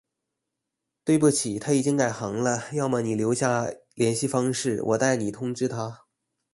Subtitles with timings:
[1.03, 6.05] 对不起，他已经改行了，要么你留下联系方式，我代你通知他。